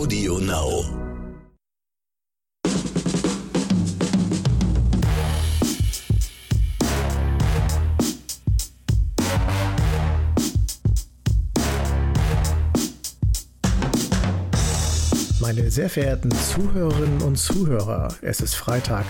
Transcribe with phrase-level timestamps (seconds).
[0.00, 0.84] Audio Now.
[15.40, 19.04] Meine sehr verehrten Zuhörerinnen und Zuhörer, es ist Freitag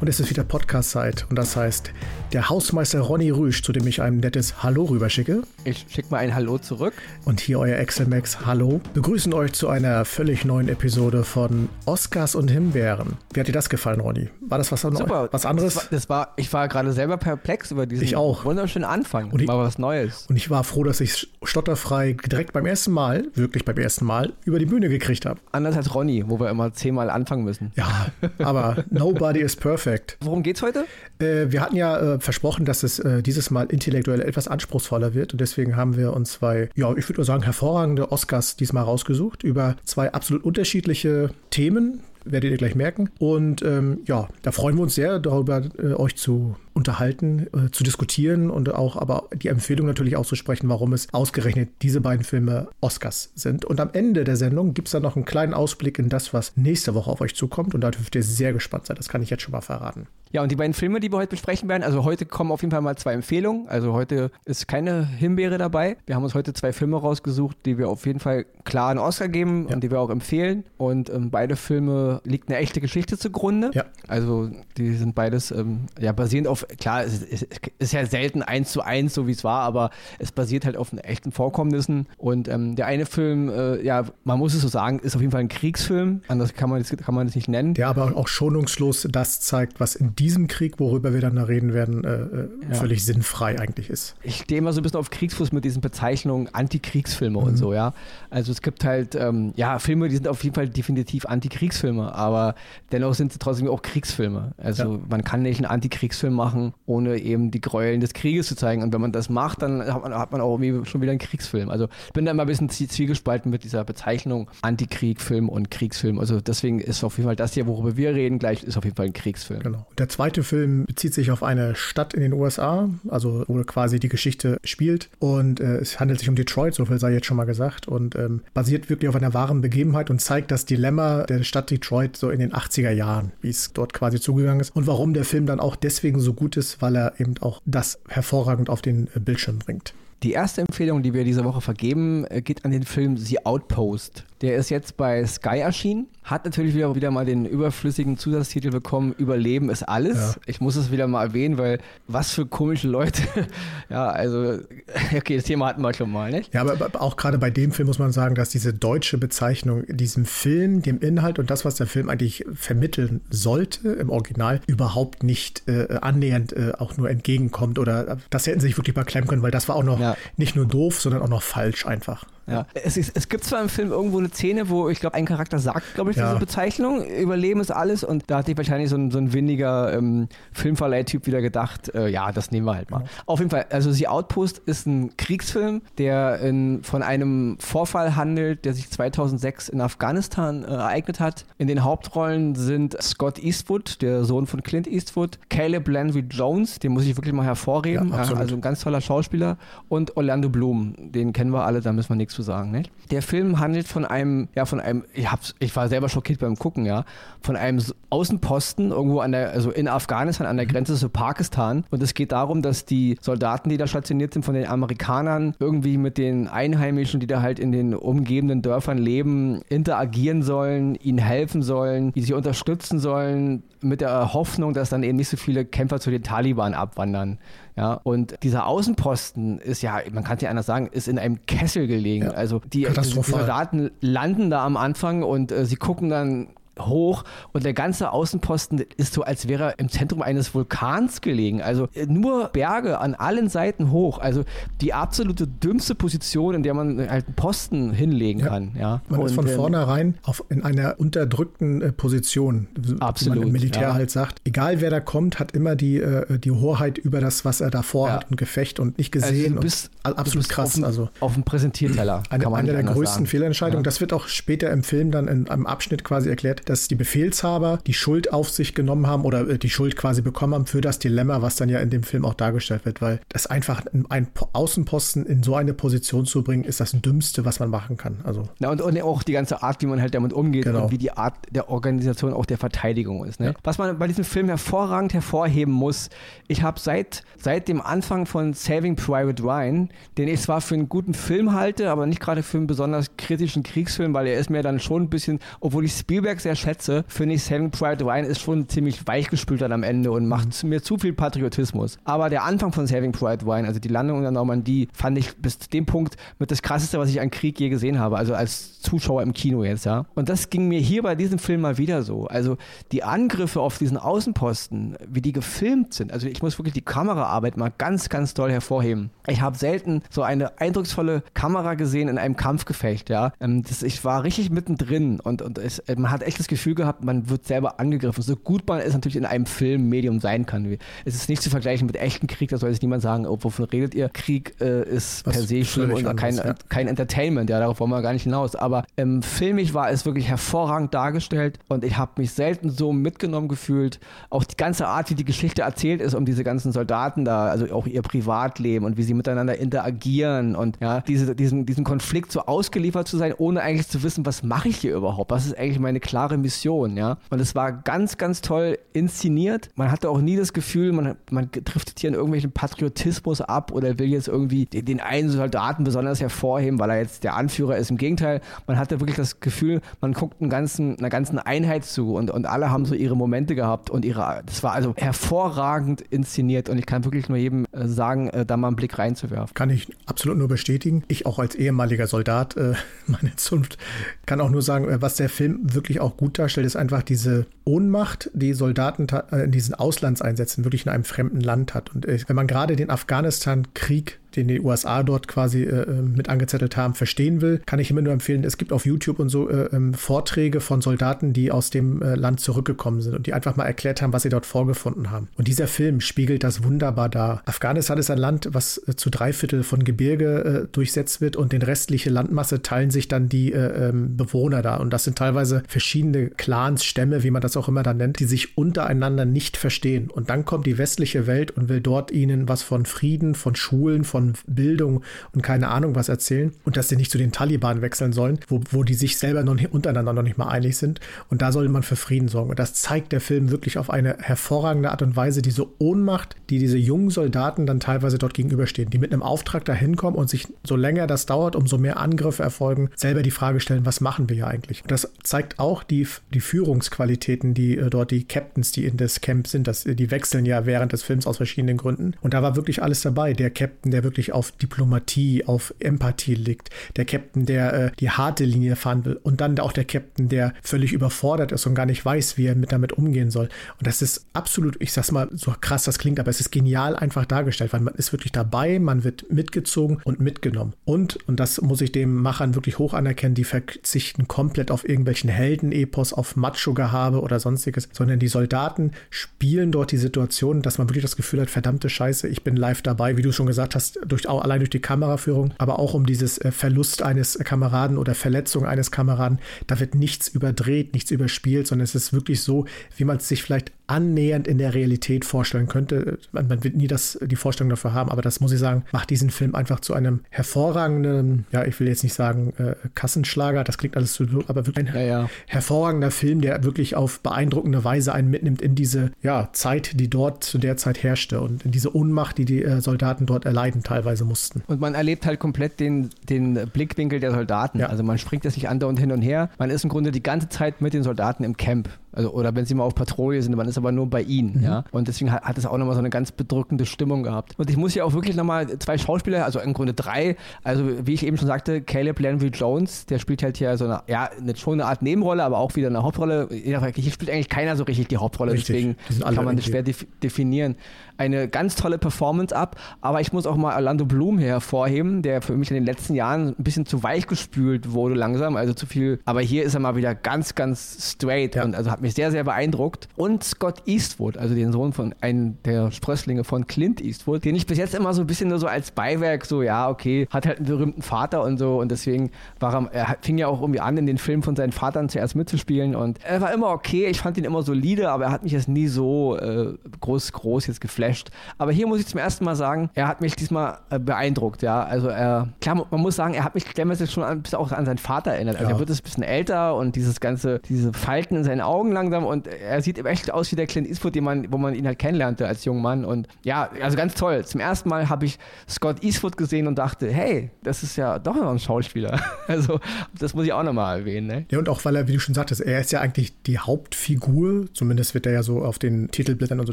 [0.00, 1.92] und es ist wieder Podcast-Zeit und das heißt,
[2.32, 5.42] der Hausmeister Ronny Rüsch, zu dem ich ein nettes Hallo rüberschicke.
[5.64, 6.94] Ich schicke mal ein Hallo zurück.
[7.24, 8.80] Und hier euer Excel Max Hallo.
[8.92, 13.16] Begrüßen euch zu einer völlig neuen Episode von Oscars und Himbeeren.
[13.32, 14.30] Wie hat dir das gefallen, Ronny?
[14.40, 15.28] War das was, Super.
[15.30, 15.74] was anderes?
[15.74, 18.44] Das war, das war, ich war gerade selber perplex über diesen ich auch.
[18.44, 19.30] wunderschönen Anfang.
[19.30, 20.26] Und ich, mal was Neues.
[20.28, 24.32] Und ich war froh, dass ich stotterfrei direkt beim ersten Mal, wirklich beim ersten Mal,
[24.44, 25.40] über die Bühne gekriegt habe.
[25.52, 27.70] Anders als Ronny, wo wir immer zehnmal anfangen müssen.
[27.76, 28.06] Ja,
[28.38, 29.83] aber nobody is perfect.
[30.20, 30.86] Worum geht's heute?
[31.18, 35.32] Äh, wir hatten ja äh, versprochen, dass es äh, dieses Mal intellektuell etwas anspruchsvoller wird
[35.32, 39.42] und deswegen haben wir uns zwei, ja, ich würde nur sagen, hervorragende Oscars diesmal rausgesucht
[39.42, 43.10] über zwei absolut unterschiedliche Themen, werdet ihr gleich merken.
[43.18, 47.84] Und ähm, ja, da freuen wir uns sehr darüber, äh, euch zu unterhalten, äh, zu
[47.84, 53.30] diskutieren und auch aber die Empfehlung natürlich auszusprechen, warum es ausgerechnet diese beiden Filme Oscars
[53.34, 53.64] sind.
[53.64, 56.56] Und am Ende der Sendung gibt es dann noch einen kleinen Ausblick in das, was
[56.56, 57.74] nächste Woche auf euch zukommt.
[57.74, 58.96] Und da dürft ihr sehr gespannt sein.
[58.96, 60.08] Das kann ich jetzt schon mal verraten.
[60.34, 62.72] Ja, und die beiden Filme, die wir heute besprechen werden, also heute kommen auf jeden
[62.72, 63.68] Fall mal zwei Empfehlungen.
[63.68, 65.96] Also heute ist keine Himbeere dabei.
[66.06, 69.28] Wir haben uns heute zwei Filme rausgesucht, die wir auf jeden Fall klar einen Oscar
[69.28, 69.76] geben ja.
[69.76, 70.64] und die wir auch empfehlen.
[70.76, 73.70] Und ähm, beide Filme liegt eine echte Geschichte zugrunde.
[73.74, 73.84] Ja.
[74.08, 78.42] Also die sind beides ähm, ja basierend auf klar, es ist, es ist, ja selten
[78.42, 82.06] eins zu eins, so wie es war, aber es basiert halt auf echten Vorkommnissen.
[82.18, 85.32] Und ähm, der eine Film, äh, ja, man muss es so sagen, ist auf jeden
[85.32, 86.22] Fall ein Kriegsfilm.
[86.28, 87.74] Anders kann man es kann man nicht nennen.
[87.74, 91.72] Der aber auch schonungslos das zeigt, was in diesem Krieg, worüber wir dann da reden
[91.74, 92.74] werden, äh, äh ja.
[92.74, 94.14] völlig sinnfrei eigentlich ist.
[94.22, 97.46] Ich stehe immer so ein bisschen auf Kriegsfuß mit diesen Bezeichnungen Antikriegsfilme mhm.
[97.46, 97.94] und so, ja.
[98.30, 102.54] Also es gibt halt, ähm, ja, Filme, die sind auf jeden Fall definitiv Antikriegsfilme, aber
[102.92, 104.52] dennoch sind sie trotzdem auch Kriegsfilme.
[104.56, 105.00] Also ja.
[105.08, 108.82] man kann nicht einen Antikriegsfilm machen machen, ohne eben die Gräueln des Krieges zu zeigen.
[108.82, 111.18] Und wenn man das macht, dann hat man, hat man auch irgendwie schon wieder einen
[111.18, 111.68] Kriegsfilm.
[111.68, 116.18] Also ich bin da immer ein bisschen zwiegespalten mit dieser Bezeichnung Antikriegfilm und Kriegsfilm.
[116.18, 118.96] Also deswegen ist auf jeden Fall das hier, worüber wir reden, gleich ist auf jeden
[118.96, 119.60] Fall ein Kriegsfilm.
[119.60, 119.86] Genau.
[119.98, 124.08] Der zweite Film bezieht sich auf eine Stadt in den USA, also wo quasi die
[124.08, 125.10] Geschichte spielt.
[125.18, 127.88] Und äh, es handelt sich um Detroit, so viel sei jetzt schon mal gesagt.
[127.88, 132.16] Und ähm, basiert wirklich auf einer wahren Begebenheit und zeigt das Dilemma der Stadt Detroit
[132.16, 134.74] so in den 80er Jahren, wie es dort quasi zugegangen ist.
[134.74, 137.98] Und warum der Film dann auch deswegen so gut ist, weil er eben auch das
[138.08, 139.94] hervorragend auf den Bildschirm bringt.
[140.22, 144.24] Die erste Empfehlung, die wir diese Woche vergeben, äh, geht an den Film The Outpost.
[144.44, 149.14] Der ist jetzt bei Sky erschienen, hat natürlich wieder, wieder mal den überflüssigen Zusatztitel bekommen,
[149.16, 150.18] Überleben ist alles.
[150.18, 150.34] Ja.
[150.44, 151.78] Ich muss es wieder mal erwähnen, weil
[152.08, 153.22] was für komische Leute.
[153.88, 154.58] ja, also,
[155.16, 156.52] okay, das Thema hatten wir schon mal, nicht?
[156.52, 160.26] Ja, aber auch gerade bei dem Film muss man sagen, dass diese deutsche Bezeichnung diesem
[160.26, 165.66] Film, dem Inhalt und das, was der Film eigentlich vermitteln sollte im Original, überhaupt nicht
[165.68, 167.78] äh, annähernd äh, auch nur entgegenkommt.
[167.78, 170.18] Oder das hätten sie sich wirklich mal klemmen können, weil das war auch noch ja.
[170.36, 172.26] nicht nur doof, sondern auch noch falsch einfach.
[172.46, 172.66] Ja.
[172.74, 175.58] Es, ist, es, gibt zwar im Film irgendwo eine Szene, wo ich glaube, ein Charakter
[175.58, 176.28] sagt, glaube ich, ja.
[176.28, 179.96] diese Bezeichnung, Überleben ist alles und da hat sich wahrscheinlich so ein, so ein windiger
[179.96, 183.00] ähm, Filmverleih-Typ wieder gedacht, äh, ja, das nehmen wir halt mal.
[183.00, 183.06] Ja.
[183.26, 188.64] Auf jeden Fall, also The Outpost ist ein Kriegsfilm, der in, von einem Vorfall handelt,
[188.64, 191.46] der sich 2006 in Afghanistan äh, ereignet hat.
[191.56, 196.92] In den Hauptrollen sind Scott Eastwood, der Sohn von Clint Eastwood, Caleb Landry Jones, den
[196.92, 199.56] muss ich wirklich mal hervorheben, also ein ganz toller Schauspieler
[199.88, 202.90] und Orlando Bloom, den kennen wir alle, da müssen wir nichts zu sagen, nicht?
[203.10, 206.56] Der Film handelt von einem, ja, von einem, ich, hab's, ich war selber schockiert beim
[206.56, 207.04] Gucken, ja,
[207.40, 211.84] von einem Außenposten irgendwo an der, also in Afghanistan an der Grenze zu Pakistan.
[211.90, 215.96] Und es geht darum, dass die Soldaten, die da stationiert sind, von den Amerikanern irgendwie
[215.96, 221.62] mit den Einheimischen, die da halt in den umgebenden Dörfern leben, interagieren sollen, ihnen helfen
[221.62, 226.00] sollen, die sie unterstützen sollen, mit der Hoffnung, dass dann eben nicht so viele Kämpfer
[226.00, 227.38] zu den Taliban abwandern.
[227.76, 231.44] Ja, und dieser Außenposten ist ja, man kann es ja anders sagen, ist in einem
[231.46, 232.26] Kessel gelegen.
[232.26, 236.48] Ja, also die, die Soldaten landen da am Anfang und äh, sie gucken dann
[236.80, 241.62] hoch und der ganze Außenposten ist so, als wäre er im Zentrum eines Vulkans gelegen.
[241.62, 244.18] Also äh, nur Berge an allen Seiten hoch.
[244.18, 244.44] Also
[244.80, 248.46] die absolute dümmste Position, in der man halt einen Posten hinlegen ja.
[248.46, 248.72] kann.
[248.78, 249.02] Ja.
[249.08, 252.68] Man und, ist von ähm, vornherein auf, in einer unterdrückten äh, Position.
[253.00, 253.38] Absolut.
[253.38, 253.94] Man im Militär ja.
[253.94, 257.60] halt sagt, egal wer da kommt, hat immer die, äh, die Hoheit über das, was
[257.60, 258.14] er davor ja.
[258.14, 259.52] hat, ein Gefecht und nicht also gesehen.
[259.52, 260.78] Also bist, und absolut krass.
[260.78, 262.22] Auf, also auf dem Präsentierteller.
[262.30, 263.26] Eine, eine der größten sagen.
[263.26, 263.84] Fehlentscheidungen.
[263.84, 267.78] Das wird auch später im Film dann in einem Abschnitt quasi erklärt dass die Befehlshaber
[267.86, 270.98] die Schuld auf sich genommen haben oder äh, die Schuld quasi bekommen haben für das
[270.98, 275.26] Dilemma, was dann ja in dem Film auch dargestellt wird, weil das einfach ein Außenposten
[275.26, 278.18] in so eine Position zu bringen, ist das Dümmste, was man machen kann.
[278.24, 278.48] Also.
[278.58, 280.84] Na, und, und auch die ganze Art, wie man halt damit umgeht genau.
[280.84, 283.40] und wie die Art der Organisation auch der Verteidigung ist.
[283.40, 283.46] Ne?
[283.46, 283.52] Ja.
[283.62, 286.10] Was man bei diesem Film hervorragend hervorheben muss,
[286.48, 290.88] ich habe seit, seit dem Anfang von Saving Private Ryan, den ich zwar für einen
[290.88, 294.62] guten Film halte, aber nicht gerade für einen besonders kritischen Kriegsfilm, weil er ist mir
[294.62, 298.40] dann schon ein bisschen, obwohl ich Spielberg sehr schätze, finde ich Saving Private Ryan ist
[298.40, 300.70] schon ziemlich weichgespült dann am Ende und macht mhm.
[300.70, 301.98] mir zu viel Patriotismus.
[302.04, 305.36] Aber der Anfang von Saving Private Ryan, also die Landung in der Normandie, fand ich
[305.36, 308.34] bis zu dem Punkt mit das krasseste, was ich an Krieg je gesehen habe, also
[308.34, 310.04] als Zuschauer im Kino jetzt, ja.
[310.14, 312.26] Und das ging mir hier bei diesem Film mal wieder so.
[312.26, 312.56] Also
[312.92, 317.56] die Angriffe auf diesen Außenposten, wie die gefilmt sind, also ich muss wirklich die Kameraarbeit
[317.56, 319.10] mal ganz, ganz doll hervorheben.
[319.26, 323.32] Ich habe selten so eine eindrucksvolle Kamera gesehen in einem Kampfgefecht, ja.
[323.40, 327.04] Ähm, das, ich war richtig mittendrin und, und es, man hat echt das Gefühl gehabt,
[327.04, 328.22] man wird selber angegriffen.
[328.22, 330.78] So gut man es natürlich in einem Filmmedium sein kann.
[331.04, 333.66] Es ist nicht zu vergleichen mit echten Krieg, da soll jetzt niemand sagen, oh, wovon
[333.66, 334.08] redet ihr?
[334.08, 336.54] Krieg äh, ist Was per se schlimm und kein, ja.
[336.68, 338.56] kein Entertainment, ja, darauf wollen wir gar nicht hinaus.
[338.56, 343.48] Aber ähm, filmig war es wirklich hervorragend dargestellt und ich habe mich selten so mitgenommen
[343.48, 344.00] gefühlt.
[344.30, 347.72] Auch die ganze Art, wie die Geschichte erzählt ist um diese ganzen Soldaten da, also
[347.74, 352.40] auch ihr Privatleben und wie sie miteinander interagieren und ja, diese, diesen, diesen Konflikt so
[352.40, 355.30] ausgeliefert zu sein, ohne eigentlich zu wissen, was mache ich hier überhaupt?
[355.30, 357.18] Was ist eigentlich meine klare Mission, ja?
[357.30, 359.68] Und es war ganz, ganz toll inszeniert.
[359.74, 363.98] Man hatte auch nie das Gefühl, man, man driftet hier in irgendwelchen Patriotismus ab oder
[363.98, 367.90] will jetzt irgendwie den, einen Soldaten besonders hervorheben, weil er jetzt der Anführer ist.
[367.90, 372.14] Im Gegenteil, man hatte wirklich das Gefühl, man guckt einen ganzen, einer ganzen Einheit zu
[372.14, 376.68] und, und alle haben so ihre Momente gehabt und ihre, das war also hervorragend inszeniert
[376.68, 379.54] und ich kann wirklich nur jedem äh, sagen, äh, da mal einen Blick reinzuwerfen.
[379.54, 381.04] Kann ich absolut nur bestätigen.
[381.08, 382.74] Ich auch als ehemaliger Soldat, äh,
[383.06, 383.78] meine Zunft,
[384.26, 388.30] kann auch nur sagen, was der Film wirklich auch gut darstellt, ist einfach diese Ohnmacht,
[388.32, 391.94] die Soldaten äh, in diesen Auslandseinsätzen wirklich in einem fremden Land hat.
[391.94, 396.28] Und äh, wenn man gerade den Afghanistan-Krieg den die USA dort quasi äh, äh, mit
[396.28, 399.48] angezettelt haben, verstehen will, kann ich immer nur empfehlen, es gibt auf YouTube und so
[399.48, 403.56] äh, ähm, Vorträge von Soldaten, die aus dem äh, Land zurückgekommen sind und die einfach
[403.56, 405.28] mal erklärt haben, was sie dort vorgefunden haben.
[405.36, 407.42] Und dieser Film spiegelt das wunderbar dar.
[407.46, 411.52] Afghanistan ist ein Land, was äh, zu drei Viertel von Gebirge äh, durchsetzt wird und
[411.52, 414.76] den restliche Landmasse teilen sich dann die ähm, Bewohner da.
[414.76, 418.24] Und das sind teilweise verschiedene Clans, Stämme, wie man das auch immer dann nennt, die
[418.24, 420.10] sich untereinander nicht verstehen.
[420.10, 424.04] Und dann kommt die westliche Welt und will dort ihnen was von Frieden, von Schulen,
[424.04, 427.82] von von Bildung und keine Ahnung was erzählen und dass sie nicht zu den Taliban
[427.82, 431.00] wechseln sollen, wo, wo die sich selber noch untereinander noch nicht mal einig sind.
[431.28, 432.50] Und da soll man für Frieden sorgen.
[432.50, 436.58] Und das zeigt der Film wirklich auf eine hervorragende Art und Weise, diese Ohnmacht, die
[436.58, 440.46] diese jungen Soldaten dann teilweise dort gegenüberstehen, die mit einem Auftrag da hinkommen und sich,
[440.64, 444.36] so länger das dauert, umso mehr Angriffe erfolgen, selber die Frage stellen, was machen wir
[444.36, 444.82] hier eigentlich?
[444.82, 449.20] Und das zeigt auch die, die Führungsqualitäten, die äh, dort die Captains, die in das
[449.20, 452.14] Camp sind, das, die wechseln ja während des Films aus verschiedenen Gründen.
[452.20, 453.32] Und da war wirklich alles dabei.
[453.32, 456.70] Der Captain, der wirklich auf Diplomatie, auf Empathie liegt.
[456.96, 459.18] Der Captain, der äh, die harte Linie fahren will.
[459.22, 462.54] Und dann auch der Captain, der völlig überfordert ist und gar nicht weiß, wie er
[462.54, 463.48] mit damit umgehen soll.
[463.78, 466.96] Und das ist absolut, ich sag's mal, so krass das klingt, aber es ist genial
[466.96, 470.74] einfach dargestellt, weil man ist wirklich dabei, man wird mitgezogen und mitgenommen.
[470.84, 475.30] Und, und das muss ich dem Machern wirklich hoch anerkennen, die verzichten komplett auf irgendwelchen
[475.30, 481.02] Heldenepos, auf Macho-Gehabe oder sonstiges, sondern die Soldaten spielen dort die Situation, dass man wirklich
[481.02, 484.28] das Gefühl hat, verdammte Scheiße, ich bin live dabei, wie du schon gesagt hast, durch
[484.28, 488.66] auch allein durch die Kameraführung, aber auch um dieses äh, Verlust eines Kameraden oder Verletzung
[488.66, 489.38] eines Kameraden.
[489.66, 493.42] Da wird nichts überdreht, nichts überspielt, sondern es ist wirklich so, wie man es sich
[493.42, 496.18] vielleicht annähernd in der Realität vorstellen könnte.
[496.32, 499.10] Man, man, wird nie das, die Vorstellung dafür haben, aber das muss ich sagen, macht
[499.10, 503.76] diesen Film einfach zu einem hervorragenden, ja, ich will jetzt nicht sagen äh, Kassenschlager, das
[503.76, 505.30] klingt alles zu, aber wirklich ein ja, ja.
[505.46, 510.44] hervorragender Film, der wirklich auf beeindruckende Weise einen mitnimmt in diese ja, Zeit, die dort
[510.44, 514.24] zu der Zeit herrschte und in diese Ohnmacht, die die äh, Soldaten dort erleiden teilweise
[514.24, 514.62] mussten.
[514.66, 517.78] Und man erlebt halt komplett den, den Blickwinkel der Soldaten.
[517.78, 517.86] Ja.
[517.86, 519.50] Also man springt jetzt nicht andauernd hin und her.
[519.58, 521.88] Man ist im Grunde die ganze Zeit mit den Soldaten im Camp.
[522.14, 524.64] Also, oder wenn sie mal auf Patrouille sind, man ist aber nur bei ihnen, mhm.
[524.64, 524.84] ja.
[524.92, 527.58] Und deswegen hat, es auch nochmal so eine ganz bedrückende Stimmung gehabt.
[527.58, 531.14] Und ich muss ja auch wirklich nochmal zwei Schauspieler, also im Grunde drei, also wie
[531.14, 534.56] ich eben schon sagte, Caleb Landry Jones, der spielt halt hier so eine, ja, eine,
[534.56, 536.48] schon eine Art Nebenrolle, aber auch wieder eine Hauptrolle.
[536.50, 536.80] Hier
[537.10, 538.96] spielt eigentlich keiner so richtig die Hauptrolle, richtig.
[539.08, 540.76] deswegen kann man das schwer definieren.
[541.16, 545.56] Eine ganz tolle Performance ab, aber ich muss auch mal Orlando Bloom hervorheben, der für
[545.56, 549.20] mich in den letzten Jahren ein bisschen zu weich gespült wurde langsam, also zu viel.
[549.24, 551.64] Aber hier ist er mal wieder ganz, ganz straight ja.
[551.64, 553.08] und also hat mich sehr, sehr beeindruckt.
[553.16, 557.66] Und Scott Eastwood, also den Sohn von einem der Sprösslinge von Clint Eastwood, den ich
[557.66, 560.58] bis jetzt immer so ein bisschen nur so als Beiwerk, so, ja, okay, hat halt
[560.58, 562.30] einen berühmten Vater und so und deswegen
[562.60, 565.34] war er, er fing ja auch irgendwie an, in den Filmen von seinen Vatern zuerst
[565.34, 568.52] mitzuspielen und er war immer okay, ich fand ihn immer solide, aber er hat mich
[568.52, 571.30] jetzt nie so äh, groß, groß jetzt geflasht.
[571.58, 574.82] Aber hier muss ich zum ersten Mal sagen, er hat mich diesmal äh, beeindruckt, ja,
[574.82, 577.86] also er, klar, man muss sagen, er hat mich stellenweise schon an, bis auch an
[577.86, 578.76] seinen Vater erinnert, also ja.
[578.76, 582.24] er wird jetzt ein bisschen älter und dieses ganze, diese Falten in seinen Augen langsam
[582.24, 584.98] und er sieht echt aus wie der Clint Eastwood, den man, wo man ihn halt
[584.98, 587.44] kennenlernte als junger Mann und ja, also ganz toll.
[587.44, 591.36] Zum ersten Mal habe ich Scott Eastwood gesehen und dachte, hey, das ist ja doch
[591.36, 592.20] noch ein Schauspieler.
[592.46, 592.78] Also
[593.18, 594.26] das muss ich auch nochmal erwähnen.
[594.26, 594.46] Ne?
[594.50, 597.72] Ja, und auch weil er, wie du schon sagtest, er ist ja eigentlich die Hauptfigur,
[597.72, 599.72] zumindest wird er ja so auf den Titelblättern und so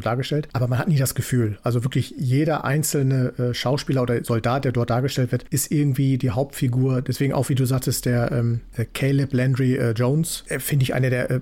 [0.00, 1.58] dargestellt, aber man hat nie das Gefühl.
[1.62, 6.30] Also wirklich jeder einzelne äh, Schauspieler oder Soldat, der dort dargestellt wird, ist irgendwie die
[6.30, 7.02] Hauptfigur.
[7.02, 8.60] Deswegen auch, wie du sagtest, der ähm,
[8.94, 11.40] Caleb Landry äh, Jones, äh, finde ich eine der äh,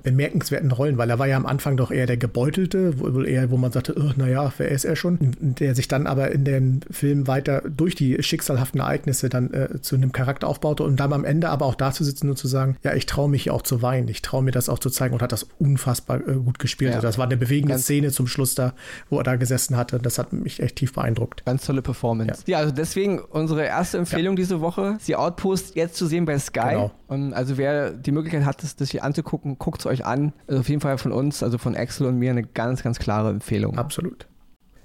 [0.71, 3.57] bemerkenswerten Rollen, weil er war ja am Anfang doch eher der Gebeutelte, wohl eher, wo
[3.57, 5.19] man sagte, oh, naja, wer ist er schon?
[5.41, 9.97] Der sich dann aber in den Film weiter durch die schicksalhaften Ereignisse dann äh, zu
[9.97, 12.77] einem Charakter aufbaute und dann am Ende aber auch da zu sitzen und zu sagen,
[12.83, 15.23] ja, ich traue mich auch zu weinen, ich traue mir das auch zu zeigen und
[15.23, 16.91] hat das unfassbar äh, gut gespielt.
[16.91, 16.97] Ja.
[16.97, 18.75] Also das war eine bewegende Ganz Szene zum Schluss da,
[19.09, 19.99] wo er da gesessen hatte.
[19.99, 21.45] Das hat mich echt tief beeindruckt.
[21.45, 22.43] Ganz tolle Performance.
[22.47, 24.43] Ja, ja also deswegen unsere erste Empfehlung ja.
[24.43, 26.71] diese Woche, die Outpost jetzt zu sehen bei Sky.
[26.71, 26.91] Genau.
[27.11, 30.33] Und also wer die Möglichkeit hat, das, das hier anzugucken, guckt es euch an.
[30.47, 33.31] Also auf jeden Fall von uns, also von Axel und mir, eine ganz, ganz klare
[33.31, 33.79] Empfehlung.
[33.79, 34.27] Absolut.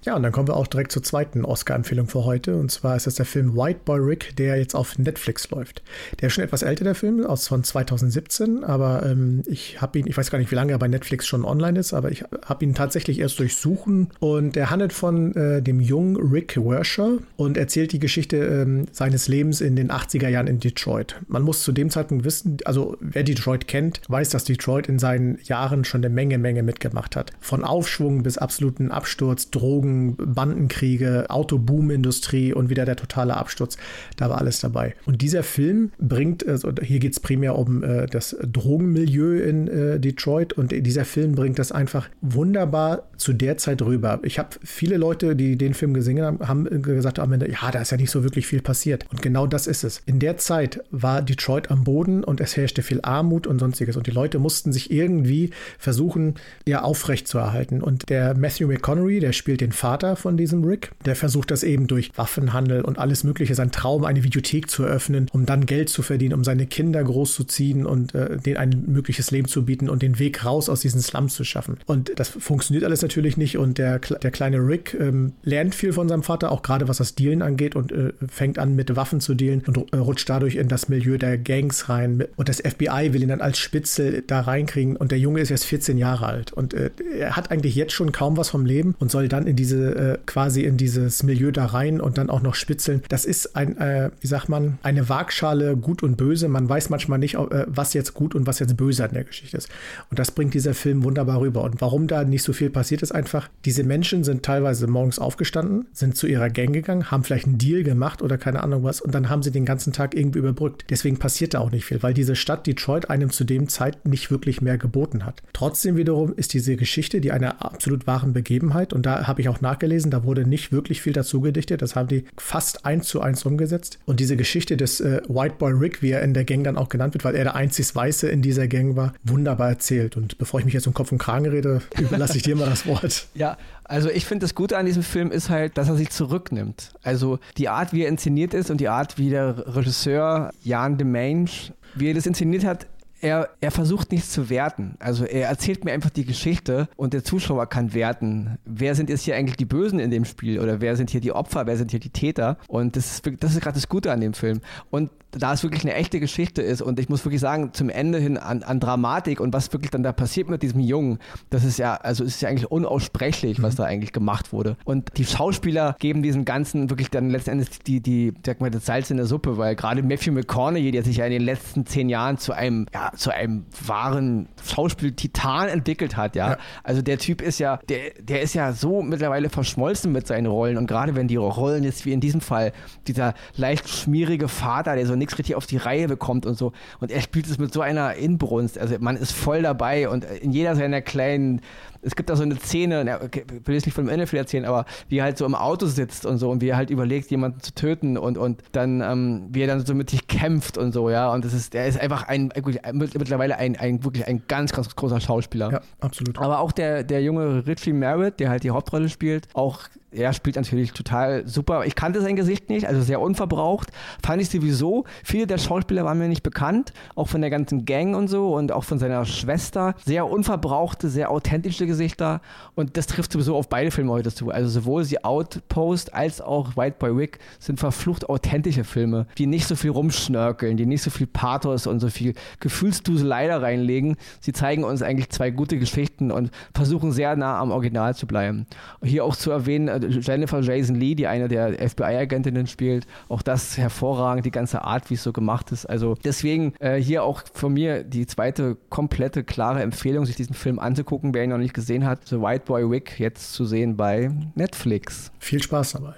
[0.05, 2.57] Ja, und dann kommen wir auch direkt zur zweiten Oscar-Empfehlung für heute.
[2.57, 5.81] Und zwar ist das der Film White Boy Rick, der jetzt auf Netflix läuft.
[6.21, 8.63] Der ist schon etwas älter, der Film, aus von 2017.
[8.63, 11.43] Aber ähm, ich habe ihn, ich weiß gar nicht, wie lange er bei Netflix schon
[11.43, 14.12] online ist, aber ich habe ihn tatsächlich erst durchsuchen.
[14.19, 19.27] Und er handelt von äh, dem jungen Rick Wersher und erzählt die Geschichte ähm, seines
[19.27, 21.15] Lebens in den 80er Jahren in Detroit.
[21.27, 25.39] Man muss zu dem Zeitpunkt wissen, also wer Detroit kennt, weiß, dass Detroit in seinen
[25.45, 27.31] Jahren schon eine Menge, Menge mitgemacht hat.
[27.39, 33.77] Von Aufschwung bis absoluten Absturz, Drogen, Bandenkriege, Autoboom-Industrie und wieder der totale Absturz.
[34.17, 34.95] Da war alles dabei.
[35.05, 39.99] Und dieser Film bringt, also hier geht es primär um äh, das Drogenmilieu in äh,
[39.99, 44.19] Detroit und dieser Film bringt das einfach wunderbar zu der Zeit rüber.
[44.23, 47.81] Ich habe viele Leute, die den Film gesehen haben, haben gesagt am Ende, ja, da
[47.81, 49.05] ist ja nicht so wirklich viel passiert.
[49.11, 50.01] Und genau das ist es.
[50.05, 53.97] In der Zeit war Detroit am Boden und es herrschte viel Armut und sonstiges.
[53.97, 56.35] Und die Leute mussten sich irgendwie versuchen,
[56.67, 57.81] ja, aufrecht zu erhalten.
[57.81, 59.85] Und der Matthew McConaughey, der spielt den Vater
[60.15, 60.92] von diesem Rick.
[61.06, 65.27] Der versucht das eben durch Waffenhandel und alles Mögliche, sein Traum, eine Videothek zu eröffnen,
[65.32, 69.48] um dann Geld zu verdienen, um seine Kinder großzuziehen und äh, denen ein mögliches Leben
[69.48, 71.77] zu bieten und den Weg raus aus diesen Slums zu schaffen.
[71.86, 76.10] Und das funktioniert alles natürlich nicht und der, der kleine Rick ähm, lernt viel von
[76.10, 79.36] seinem Vater, auch gerade was das Dealen angeht und äh, fängt an mit Waffen zu
[79.36, 82.24] dealen und äh, rutscht dadurch in das Milieu der Gangs rein.
[82.36, 85.65] Und das FBI will ihn dann als Spitzel da reinkriegen und der Junge ist erst
[85.65, 86.89] 14 Jahre alt und äh,
[87.20, 89.96] er hat eigentlich jetzt schon kaum was vom Leben und soll dann in diese diese
[89.96, 93.03] äh, quasi in dieses Milieu da rein und dann auch noch spitzeln.
[93.10, 96.48] Das ist ein, äh, wie sagt man, eine Waagschale gut und böse.
[96.48, 99.58] Man weiß manchmal nicht, äh, was jetzt gut und was jetzt böse an der Geschichte
[99.58, 99.70] ist.
[100.10, 101.63] Und das bringt dieser Film wunderbar rüber.
[101.63, 105.88] Und warum da nicht so viel passiert ist, einfach, diese Menschen sind teilweise morgens aufgestanden,
[105.94, 109.13] sind zu ihrer Gang gegangen, haben vielleicht einen Deal gemacht oder keine Ahnung was und
[109.13, 110.86] dann haben sie den ganzen Tag irgendwie überbrückt.
[110.89, 114.32] Deswegen passiert da auch nicht viel, weil diese Stadt Detroit einem zu dem Zeit nicht
[114.32, 115.41] wirklich mehr geboten hat.
[115.53, 119.62] Trotzdem wiederum ist diese Geschichte, die einer absolut wahren Begebenheit und da habe ich auch
[119.65, 123.45] nachgelesen, da wurde nicht wirklich viel dazu gedichtet, das haben die fast eins zu eins
[123.45, 124.00] umgesetzt.
[124.05, 126.89] Und diese Geschichte des äh, White Boy Rick, wie er in der Gang dann auch
[126.89, 130.17] genannt wird, weil er der einzig Weiße in dieser Gang war, wunderbar erzählt.
[130.17, 132.86] Und bevor ich mich jetzt um Kopf und Kragen rede, überlasse ich dir mal das
[132.86, 133.27] Wort.
[133.34, 136.93] Ja, also ich finde, das Gute an diesem Film ist halt, dass er sich zurücknimmt.
[137.03, 141.05] Also die Art, wie er inszeniert ist und die Art, wie der Regisseur Jan de
[141.05, 141.50] Mange,
[141.95, 142.88] wie er das inszeniert hat,
[143.25, 144.98] er, er versucht nichts zu werten.
[145.00, 148.60] Also er erzählt mir einfach die Geschichte und der Zuschauer kann werten.
[148.65, 151.32] Wer sind jetzt hier eigentlich die Bösen in dem Spiel oder wer sind hier die
[151.32, 152.58] Opfer, wer sind hier die Täter?
[152.67, 154.62] Und das ist, das ist gerade das Gute an dem Film.
[154.91, 158.20] Und da es wirklich eine echte Geschichte ist und ich muss wirklich sagen, zum Ende
[158.20, 161.77] hin an, an Dramatik und was wirklich dann da passiert mit diesem Jungen, das ist
[161.77, 163.77] ja, also ist ja eigentlich unaussprechlich, was mhm.
[163.77, 164.77] da eigentlich gemacht wurde.
[164.86, 168.86] Und die Schauspieler geben diesem Ganzen wirklich dann letzten Endes die, die, sag mal, das
[168.86, 172.10] Salz in der Suppe, weil gerade Matthew McConaughey, der sich ja in den letzten zehn
[172.10, 176.51] Jahren zu einem, ja, zu einem wahren Schauspiel-Titan entwickelt hat, ja?
[176.51, 176.57] ja.
[176.84, 180.77] Also der Typ ist ja, der, der ist ja so mittlerweile verschmolzen mit seinen Rollen
[180.77, 182.74] und gerade wenn die Rollen jetzt wie in diesem Fall,
[183.07, 186.74] dieser leicht schmierige Vater, der so nichts richtig auf die Reihe bekommt und so.
[187.00, 188.77] Und er spielt es mit so einer Inbrunst.
[188.77, 191.62] Also man ist voll dabei und in jeder seiner kleinen
[192.05, 194.65] es gibt da so eine Szene, ich will jetzt nicht von dem Ende viel erzählen,
[194.65, 197.31] aber wie er halt so im Auto sitzt und so und wie er halt überlegt,
[197.31, 200.91] jemanden zu töten und, und dann, ähm, wie er dann so mit sich kämpft und
[200.91, 201.33] so, ja.
[201.33, 202.51] Und das ist, er ist einfach ein,
[202.93, 205.71] mittlerweile ein, ein wirklich ein ganz, ganz großer Schauspieler.
[205.71, 206.38] Ja, absolut.
[206.38, 209.79] Aber auch der, der junge Richie Merritt, der halt die Hauptrolle spielt, auch
[210.15, 211.86] er spielt natürlich total super.
[211.86, 213.91] Ich kannte sein Gesicht nicht, also sehr unverbraucht.
[214.24, 215.05] Fand ich sowieso.
[215.24, 218.72] Viele der Schauspieler waren mir nicht bekannt, auch von der ganzen Gang und so und
[218.72, 219.95] auch von seiner Schwester.
[220.05, 222.41] Sehr unverbrauchte, sehr authentische Gesichter
[222.75, 224.50] und das trifft sowieso auf beide Filme heute zu.
[224.50, 229.67] Also sowohl The Outpost als auch White Boy Rick sind verflucht authentische Filme, die nicht
[229.67, 234.15] so viel rumschnörkeln, die nicht so viel Pathos und so viel Gefühlsduselei da reinlegen.
[234.39, 238.65] Sie zeigen uns eigentlich zwei gute Geschichten und versuchen sehr nah am Original zu bleiben.
[239.03, 243.77] Hier auch zu erwähnen, äh, Jennifer Jason Lee, die eine der FBI-Agentinnen spielt, auch das
[243.77, 245.85] hervorragend, die ganze Art, wie es so gemacht ist.
[245.85, 250.79] Also deswegen äh, hier auch von mir die zweite komplette, klare Empfehlung, sich diesen Film
[250.79, 252.27] anzugucken, wer ihn noch nicht gesehen hat.
[252.27, 255.31] The White Boy Wick jetzt zu sehen bei Netflix.
[255.39, 256.15] Viel Spaß dabei.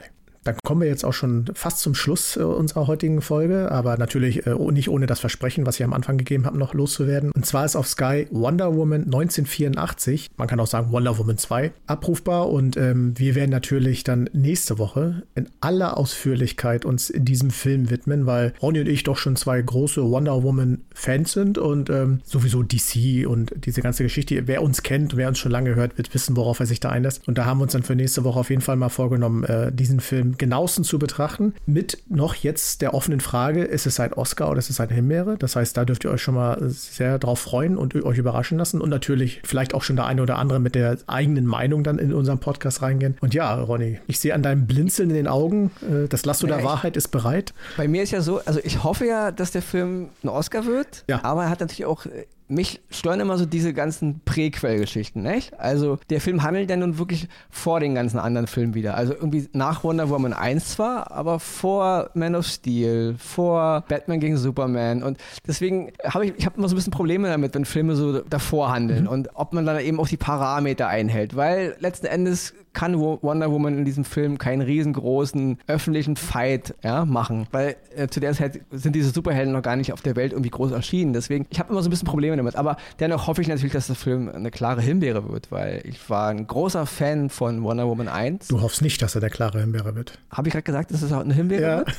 [0.47, 4.47] Dann kommen wir jetzt auch schon fast zum Schluss äh, unserer heutigen Folge, aber natürlich
[4.47, 7.31] äh, nicht ohne das Versprechen, was ich am Anfang gegeben habe, noch loszuwerden.
[7.33, 11.73] Und zwar ist auf Sky Wonder Woman 1984, man kann auch sagen Wonder Woman 2,
[11.85, 17.51] abrufbar und ähm, wir werden natürlich dann nächste Woche in aller Ausführlichkeit uns in diesem
[17.51, 21.89] Film widmen, weil Ronny und ich doch schon zwei große Wonder Woman Fans sind und
[21.89, 24.47] ähm, sowieso DC und diese ganze Geschichte.
[24.47, 27.27] Wer uns kennt, wer uns schon lange hört, wird wissen, worauf er sich da einlässt.
[27.27, 29.73] Und da haben wir uns dann für nächste Woche auf jeden Fall mal vorgenommen, äh,
[29.73, 31.53] diesen Film genauestens zu betrachten.
[31.65, 35.37] Mit noch jetzt der offenen Frage, ist es ein Oscar oder ist es ein Himbeere?
[35.37, 38.81] Das heißt, da dürft ihr euch schon mal sehr drauf freuen und euch überraschen lassen
[38.81, 42.13] und natürlich vielleicht auch schon der eine oder andere mit der eigenen Meinung dann in
[42.13, 43.17] unseren Podcast reingehen.
[43.21, 46.57] Und ja, Ronny, ich sehe an deinem Blinzeln in den Augen, äh, das Lasso ja,
[46.57, 47.53] der Wahrheit ist bereit.
[47.77, 51.03] Bei mir ist ja so, also ich hoffe ja, dass der Film ein Oscar wird,
[51.07, 51.23] ja.
[51.23, 55.59] aber er hat natürlich auch äh, mich stören immer so diese ganzen Präquellgeschichten, nicht?
[55.59, 58.95] Also der Film handelt ja nun wirklich vor den ganzen anderen Filmen wieder.
[58.95, 64.37] Also irgendwie nach Wonder Woman 1 zwar, aber vor Man of Steel, vor Batman gegen
[64.37, 67.95] Superman und deswegen habe ich, ich habe immer so ein bisschen Probleme damit, wenn Filme
[67.95, 69.09] so davor handeln mhm.
[69.09, 73.75] und ob man dann eben auch die Parameter einhält, weil letzten Endes kann Wonder Woman
[73.75, 78.95] in diesem Film keinen riesengroßen öffentlichen Fight ja, machen, weil äh, zu der Zeit sind
[78.95, 81.11] diese Superhelden noch gar nicht auf der Welt irgendwie groß erschienen.
[81.11, 82.55] Deswegen, ich habe immer so ein bisschen Probleme damit.
[82.55, 86.29] Aber dennoch hoffe ich natürlich, dass der Film eine klare Himbeere wird, weil ich war
[86.29, 88.49] ein großer Fan von Wonder Woman 1.
[88.49, 90.19] Du hoffst nicht, dass er der klare Himbeere wird.
[90.29, 91.77] Habe ich gerade gesagt, dass es auch eine Himbeere ja.
[91.79, 91.95] wird?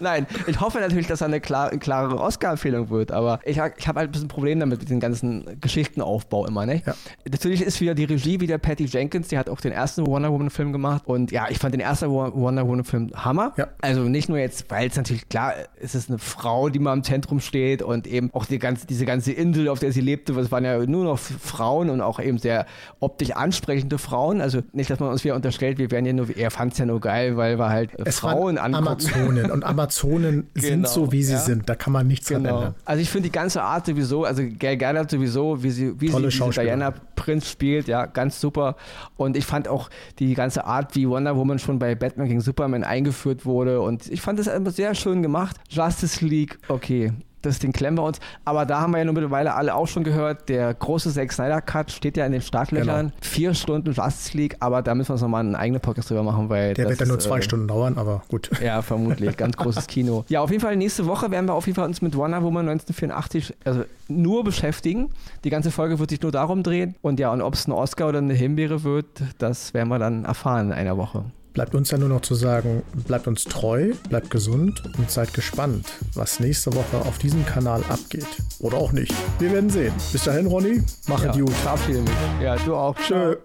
[0.00, 3.86] Nein, ich hoffe natürlich, dass er eine, klar, eine klarere Oscar-Empfehlung wird, aber ich, ich
[3.86, 6.66] habe halt ein bisschen Problem damit mit dem ganzen Geschichtenaufbau immer.
[6.66, 6.82] Ne?
[6.84, 6.96] Ja.
[7.30, 10.72] Natürlich ist wieder die Regie wieder Patty Jenkins, die hat auch den ersten Wonder Woman-Film
[10.72, 11.02] gemacht.
[11.06, 13.52] Und ja, ich fand den ersten Wonder Woman-Film Hammer.
[13.56, 13.68] Ja.
[13.80, 16.92] Also nicht nur jetzt, weil es natürlich klar ist, es ist eine Frau, die mal
[16.92, 20.32] im Zentrum steht und eben auch die ganze, diese ganze Insel, auf der sie lebte,
[20.38, 22.66] es waren ja nur noch Frauen und auch eben sehr
[23.00, 24.40] optisch ansprechende Frauen.
[24.40, 26.86] Also nicht, dass man uns wieder unterstellt, wir wären ja nur, er fand es ja
[26.86, 28.86] nur geil, weil wir halt es Frauen angucken.
[28.86, 31.38] Amazonen und Amazonen genau, sind so, wie sie ja.
[31.38, 31.68] sind.
[31.68, 32.56] Da kann man nichts genau.
[32.56, 32.74] ändern.
[32.84, 36.30] Also ich finde die ganze Art sowieso, also Gail Gadot sowieso, wie sie, wie Tolle
[36.30, 38.76] sie Diana Prince spielt, ja, ganz super.
[39.18, 42.84] Und ich fand auch die ganze Art, wie Wonder Woman schon bei Batman gegen Superman
[42.84, 43.82] eingeführt wurde.
[43.82, 45.56] Und ich fand das einfach sehr schön gemacht.
[45.68, 48.20] Justice League, okay, das Ding klemmen wir uns.
[48.44, 51.60] Aber da haben wir ja nun mittlerweile alle auch schon gehört, der große Zack Snyder
[51.60, 53.08] Cut steht ja in den Startlöchern.
[53.08, 53.18] Genau.
[53.20, 56.48] Vier Stunden Justice League, aber da müssen wir uns nochmal einen eigenen Podcast drüber machen,
[56.48, 56.74] weil.
[56.74, 58.50] Der wird ja nur zwei äh, Stunden dauern, aber gut.
[58.62, 59.36] Ja, vermutlich.
[59.36, 60.24] Ganz großes Kino.
[60.28, 62.68] Ja, auf jeden Fall nächste Woche werden wir auf jeden Fall uns mit Wonder Woman
[62.68, 65.10] 1984 also nur beschäftigen.
[65.44, 66.96] Die ganze Folge wird sich nur darum drehen.
[67.02, 69.06] Und ja, und ob es ein Oscar oder eine Himbeere wird,
[69.38, 71.24] das werden wir dann erfahren in einer Woche.
[71.58, 75.88] Bleibt uns ja nur noch zu sagen, bleibt uns treu, bleibt gesund und seid gespannt,
[76.14, 78.28] was nächste Woche auf diesem Kanal abgeht.
[78.60, 79.12] Oder auch nicht.
[79.40, 79.92] Wir werden sehen.
[80.12, 81.50] Bis dahin, Ronny, mach ja, gut.
[81.50, 82.12] Verabschiede mich.
[82.40, 82.94] Ja, du auch.
[83.00, 83.38] Tschö.